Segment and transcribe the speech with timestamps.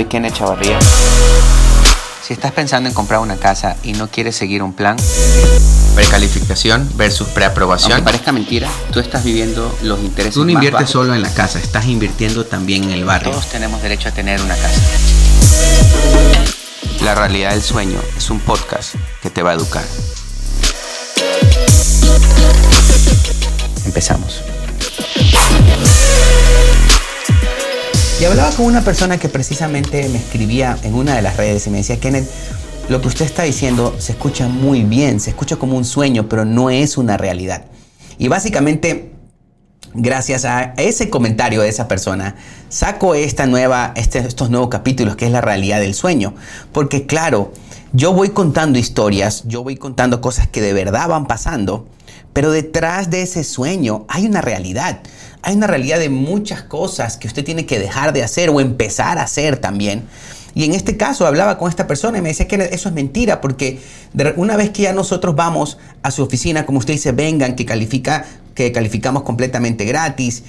[0.00, 0.78] soy Kenneth Chavarría.
[2.22, 4.96] Si estás pensando en comprar una casa y no quieres seguir un plan,
[5.94, 7.92] precalificación versus preaprobación.
[7.92, 10.90] Aunque parezca mentira, tú estás viviendo los intereses Tú no más inviertes bajos.
[10.90, 13.32] solo en la casa, estás invirtiendo también en el barrio.
[13.32, 14.80] Todos tenemos derecho a tener una casa.
[17.04, 19.84] La realidad del sueño es un podcast que te va a educar.
[23.84, 24.40] Empezamos.
[28.20, 31.70] Y hablaba con una persona que precisamente me escribía en una de las redes y
[31.70, 32.28] me decía, Kenneth,
[32.90, 36.44] lo que usted está diciendo se escucha muy bien, se escucha como un sueño, pero
[36.44, 37.64] no es una realidad.
[38.18, 39.12] Y básicamente,
[39.94, 42.36] gracias a ese comentario de esa persona,
[42.68, 46.34] saco esta nueva, este- estos nuevos capítulos que es la realidad del sueño.
[46.72, 47.54] Porque claro,
[47.94, 51.88] yo voy contando historias, yo voy contando cosas que de verdad van pasando,
[52.34, 55.00] pero detrás de ese sueño hay una realidad.
[55.42, 59.18] Hay una realidad de muchas cosas que usted tiene que dejar de hacer o empezar
[59.18, 60.04] a hacer también.
[60.54, 63.40] Y en este caso hablaba con esta persona y me decía que eso es mentira
[63.40, 63.80] porque
[64.36, 68.24] una vez que ya nosotros vamos a su oficina, como usted dice, vengan, que, califica,
[68.54, 70.42] que calificamos completamente gratis,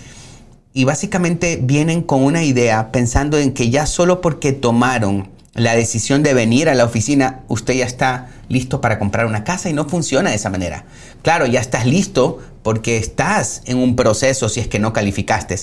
[0.73, 6.23] y básicamente vienen con una idea pensando en que ya solo porque tomaron la decisión
[6.23, 9.88] de venir a la oficina, usted ya está listo para comprar una casa y no
[9.88, 10.86] funciona de esa manera.
[11.23, 15.56] Claro, ya estás listo porque estás en un proceso si es que no calificaste.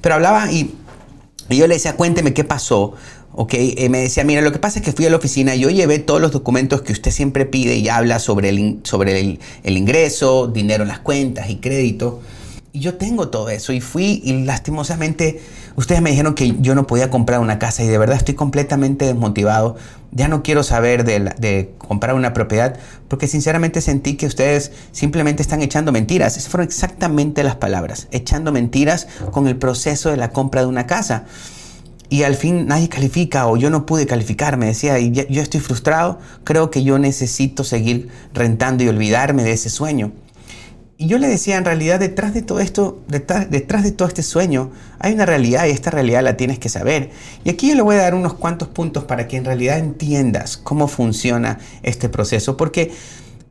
[0.00, 0.74] Pero hablaba y,
[1.48, 2.94] yo le decía, cuénteme qué pasó.
[3.32, 5.68] Ok, Eh, me decía, mira, lo que pasa es que fui a la oficina, yo
[5.68, 10.46] llevé todos los documentos que usted siempre pide y habla sobre el, sobre el ingreso,
[10.46, 12.20] dinero en las cuentas y crédito.
[12.78, 15.40] Yo tengo todo eso y fui y lastimosamente
[15.76, 19.06] ustedes me dijeron que yo no podía comprar una casa y de verdad estoy completamente
[19.06, 19.76] desmotivado.
[20.12, 22.76] Ya no quiero saber de, comprar una propiedad
[23.08, 26.36] porque sinceramente sentí que ustedes simplemente están echando mentiras.
[26.36, 30.86] Esas fueron exactamente las palabras, echando mentiras con el proceso de la compra de una
[30.86, 31.24] casa.
[32.08, 36.20] Y al fin nadie califica o yo no pude calificar, me decía, yo estoy frustrado,
[36.44, 40.12] creo que yo necesito seguir rentando y olvidarme de ese sueño.
[40.98, 44.22] Y yo le decía, en realidad detrás de todo esto, detrás, detrás de todo este
[44.22, 47.10] sueño, hay una realidad y esta realidad la tienes que saber.
[47.44, 50.56] Y aquí yo le voy a dar unos cuantos puntos para que en realidad entiendas
[50.56, 52.92] cómo funciona este proceso, porque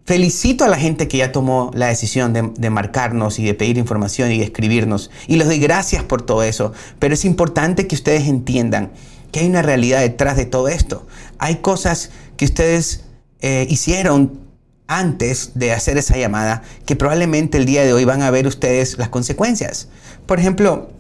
[0.06, 4.32] felicito a la gente que ya tomó la decisión de, marcarnos y de pedir información
[4.32, 5.12] y de escribirnos.
[5.28, 8.92] Y les doy gracias por todo eso, pero es importante que ustedes entiendan
[9.32, 11.06] que hay una realidad detrás de todo esto.
[11.38, 13.06] Hay cosas que ustedes
[13.42, 14.45] eh, hicieron
[14.88, 18.98] antes de hacer esa llamada que probablemente el día de hoy van a ver ustedes
[18.98, 19.90] las consecuencias.
[20.26, 20.92] Por ejemplo,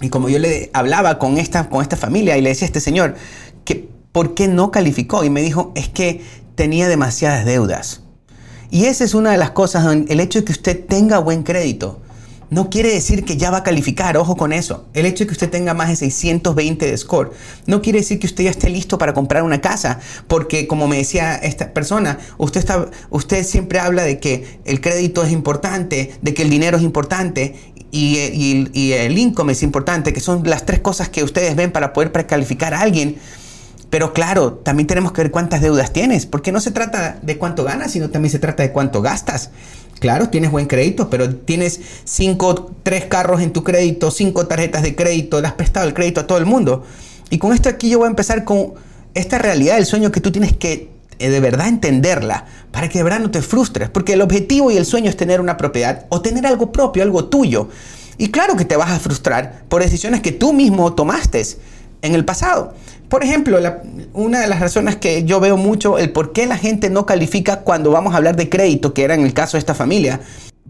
[0.00, 2.80] y como yo le hablaba con esta, con esta familia y le decía a este
[2.80, 3.14] señor
[3.64, 6.22] que por qué no calificó y me dijo es que
[6.54, 8.02] tenía demasiadas deudas.
[8.70, 12.01] Y esa es una de las cosas, el hecho de que usted tenga buen crédito
[12.52, 14.84] no quiere decir que ya va a calificar, ojo con eso.
[14.92, 17.32] El hecho de que usted tenga más de 620 de score
[17.66, 20.98] no quiere decir que usted ya esté listo para comprar una casa, porque como me
[20.98, 26.34] decía esta persona, usted, está, usted siempre habla de que el crédito es importante, de
[26.34, 27.54] que el dinero es importante
[27.90, 31.72] y, y- y el income es importante, que son las tres cosas que ustedes ven
[31.72, 33.16] para poder precalificar a alguien.
[33.88, 37.64] Pero claro, también tenemos que ver cuántas deudas tienes, porque no se trata de cuánto
[37.64, 39.50] ganas, sino también se trata de cuánto gastas.
[40.02, 44.96] Claro, tienes buen crédito, pero tienes cinco, tres carros en tu crédito, cinco tarjetas de
[44.96, 46.82] crédito, le has prestado el crédito a todo el mundo.
[47.30, 48.74] Y con esto aquí yo voy a empezar con
[49.14, 50.88] esta realidad del sueño que tú tienes que
[51.20, 54.76] eh, de verdad entenderla para que de verdad no te frustres, porque el objetivo y
[54.76, 57.68] el sueño es tener una propiedad o tener algo propio, algo tuyo.
[58.18, 61.46] Y claro que te vas a frustrar por decisiones que tú mismo tomaste
[62.02, 62.74] en el pasado.
[63.08, 63.82] Por ejemplo, la-
[64.14, 67.60] una de las razones que yo veo mucho, el por qué la gente no califica
[67.60, 70.20] cuando vamos a hablar de crédito, que era en el caso de esta familia,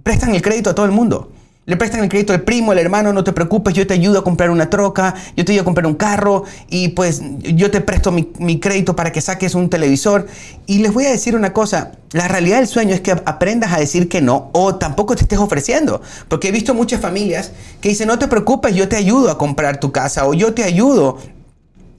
[0.03, 1.31] prestan el crédito a todo el mundo.
[1.65, 4.25] Le prestan el crédito al primo, al hermano, no te preocupes, yo te ayudo a
[4.25, 8.11] comprar una troca, yo te ayudo a comprar un carro y pues yo te presto
[8.11, 10.27] mi, mi crédito para que saques un televisor.
[10.67, 13.79] Y les voy a decir una cosa, la realidad del sueño es que aprendas a
[13.79, 16.03] decir que no o tampoco te estés ofreciendo.
[16.27, 19.79] Porque he visto muchas familias que dicen, no te preocupes, yo te ayudo a comprar
[19.79, 21.19] tu casa o yo te ayudo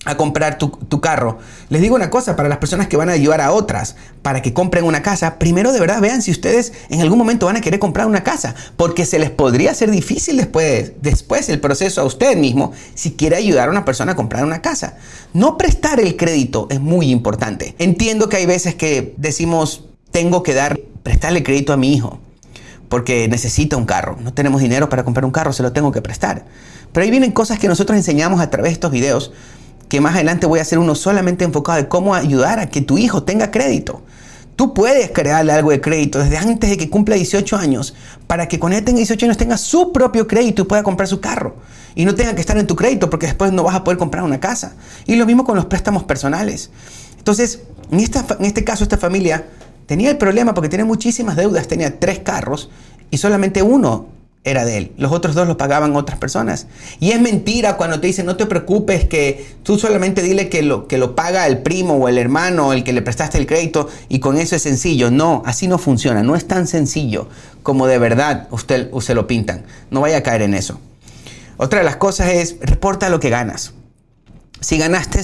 [0.06, 1.38] a comprar tu, carro.
[1.70, 4.54] Les digo una cosa, para las personas que van a ayudar a otras para que
[4.54, 7.80] compren una casa, primero de verdad vean si ustedes en algún momento van a querer
[7.80, 12.38] comprar una casa, porque se les podría hacer difícil después, después el proceso a usted
[12.38, 14.98] mismo si quiere ayudar a una persona a comprar una casa.
[15.34, 17.76] No prestar el crédito es muy importante.
[17.80, 22.20] Entiendo que hay veces que decimos, tengo que dar, prestarle crédito a mi hijo
[22.94, 24.18] porque necesita un carro.
[24.22, 26.46] No tenemos dinero para comprar un carro, se lo tengo que prestar.
[26.92, 29.34] Pero ahí vienen cosas que nosotros enseñamos a través de estos videos
[29.89, 32.97] que más adelante voy a hacer uno solamente enfocado de cómo ayudar a que tu
[32.97, 34.01] hijo tenga crédito.
[34.56, 37.95] Tú puedes crearle algo de crédito desde antes de que cumpla 18 años
[38.27, 41.19] para que cuando él tenga 18 años tenga su propio crédito y pueda comprar su
[41.19, 41.56] carro.
[41.95, 44.24] Y no tenga que estar en tu crédito porque después no vas a poder comprar
[44.24, 44.75] una casa.
[45.06, 46.69] Y lo mismo con los préstamos personales.
[47.18, 49.45] Entonces, en, en este caso, esta familia
[49.88, 52.69] tenía el problema porque tenía muchísimas deudas, tenía tres carros
[53.09, 54.07] y solamente uno
[54.45, 54.92] era de él.
[54.98, 56.68] Los otros dos los pagaban otras personas.
[57.00, 60.88] Y es mentira cuando te dicen, no te preocupes, que tú solamente dile que lo,
[60.88, 63.88] que lo paga el primo o el hermano, o el que le prestaste el crédito,
[64.10, 65.12] y con eso es sencillo.
[65.12, 66.24] No, así no funciona.
[66.24, 67.30] No es tan sencillo
[67.63, 69.63] como de verdad usted, usted lo pintan.
[69.90, 70.80] No vaya a caer en eso.
[71.57, 73.74] Otra de las cosas es, reporta lo que ganas.
[74.60, 75.22] Si ganaste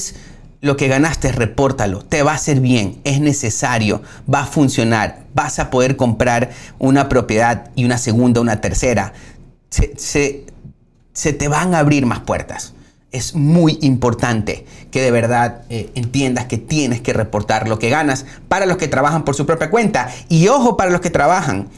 [0.62, 2.04] lo que ganaste, repórtalo.
[2.04, 4.02] Te va a hacer bien, es necesario,
[4.32, 9.14] va a funcionar, vas a poder comprar una propiedad y una segunda, una tercera.
[9.70, 10.46] Se,
[11.14, 12.74] te van a abrir más puertas.
[13.12, 18.26] Es muy importante que de verdad eh, entiendas que tienes que reportar lo que ganas
[18.48, 20.10] para los que trabajan por su propia cuenta.
[20.28, 21.70] Y ojo para los que trabajan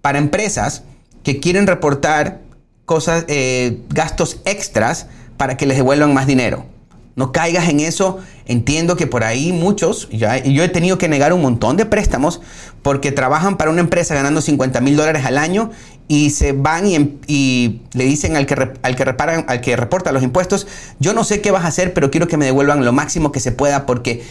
[0.00, 0.82] para empresas
[1.22, 2.40] que quieren reportar
[2.86, 5.06] cosas, eh, gastos extras
[5.36, 6.73] para que les devuelvan más dinero.
[7.16, 8.18] No caigas en eso.
[8.46, 12.40] Entiendo que por ahí muchos, ya, yo he tenido que negar un montón de préstamos
[12.82, 15.70] porque trabajan para una empresa ganando 50 mil dólares al año
[16.08, 20.12] y se van y, y, le dicen al que, al que reparan, al que reporta
[20.12, 20.66] los impuestos,
[20.98, 23.40] yo no sé qué vas a hacer, pero quiero que me devuelvan lo máximo que
[23.40, 24.22] se pueda porque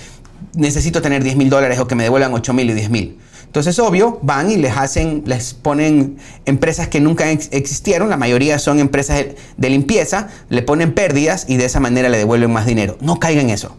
[0.54, 3.18] necesito tener 10 mil dólares o que me devuelvan 8 mil y 10 mil.
[3.54, 8.80] Entonces, obvio, van y les hacen, les ponen empresas que nunca existieron, la mayoría son
[8.80, 9.26] empresas
[9.58, 12.98] de limpieza, le ponen pérdidas y de esa manera le devuelven más dinero.
[13.00, 13.78] No caigan en eso.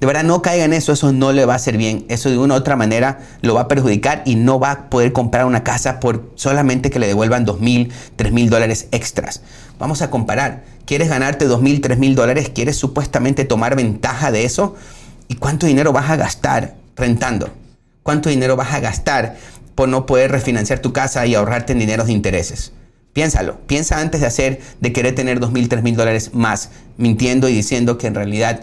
[0.00, 2.06] De verdad, no caigan en eso, eso no le va a hacer bien.
[2.08, 5.12] Eso de una u otra manera lo va a perjudicar y no va a poder
[5.12, 9.42] comprar una casa por solamente que le devuelvan dos mil, tres mil dólares extras.
[9.78, 10.64] Vamos a comparar.
[10.86, 12.50] ¿Quieres ganarte dos mil, tres mil dólares?
[12.54, 14.74] ¿Quieres supuestamente tomar ventaja de eso?
[15.28, 17.50] ¿Y cuánto dinero vas a gastar rentando?
[18.06, 19.36] ¿Cuánto dinero vas a gastar
[19.74, 22.72] por no poder refinanciar tu casa y ahorrarte en dineros de intereses?
[23.12, 27.48] Piénsalo, piensa antes de hacer, de querer tener dos mil, tres mil dólares más, mintiendo
[27.48, 28.60] y diciendo que en realidad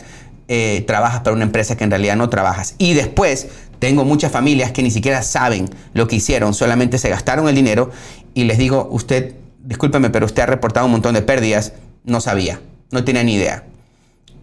[0.47, 2.75] eh, trabajas para una empresa que en realidad no trabajas.
[2.77, 3.49] Y después
[3.79, 7.91] tengo muchas familias que ni siquiera saben lo que hicieron, solamente se gastaron el dinero
[8.33, 9.35] y les digo, usted,
[9.65, 11.73] discúlpeme, pero usted ha reportado un montón de pérdidas,
[12.05, 12.61] no sabía,
[12.91, 13.65] no tenía ni idea.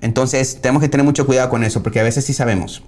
[0.02, 2.82] Entonces tenemos que tener mucho cuidado con eso, porque a veces sí sabemos.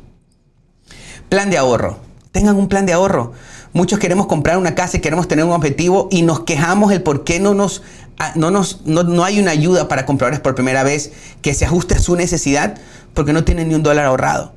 [1.33, 1.97] Plan de ahorro.
[2.31, 3.33] Tengan un plan de ahorro.
[3.73, 7.25] Muchos queremos comprar una casa y queremos tener un objetivo y nos quejamos el por
[7.25, 7.81] qué no, nos,
[8.19, 11.95] ah, no, nos, no, hay una ayuda para compradores por primera vez que se ajuste
[11.95, 12.79] a su necesidad
[13.15, 14.53] porque no tienen ni un dólar ahorrado.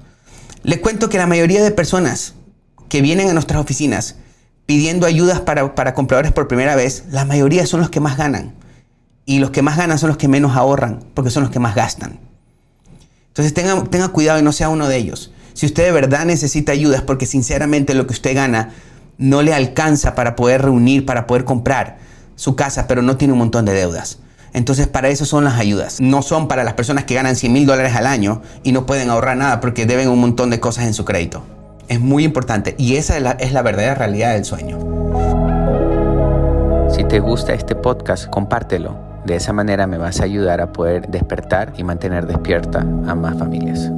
[0.63, 2.33] Les cuento que la mayoría de personas
[2.89, 4.17] que vienen a nuestras oficinas
[4.65, 8.53] pidiendo ayudas para, para compradores por primera vez, la mayoría son los que más ganan.
[9.25, 11.73] Y los que más ganan son los que menos ahorran porque son los que más
[11.73, 12.19] gastan.
[13.29, 15.31] Entonces tenga, tenga cuidado y no sea uno de ellos.
[15.55, 18.71] Si usted de verdad necesita ayuda porque sinceramente lo que usted gana
[19.17, 21.97] no le alcanza para poder reunir, para poder comprar
[22.35, 24.19] su casa, pero no tiene un montón de deudas.
[24.51, 26.01] Entonces para eso son las ayudas.
[26.01, 29.09] No son para las personas que ganan 100 mil dólares al año y no pueden
[29.09, 31.41] ahorrar nada porque deben un montón de cosas en su crédito.
[31.87, 34.77] Es muy importante y esa es la, es la verdadera realidad del sueño.
[36.93, 38.97] Si te gusta este podcast, compártelo.
[39.25, 43.39] De esa manera me vas a ayudar a poder despertar y mantener despierta a más
[43.39, 43.89] familias.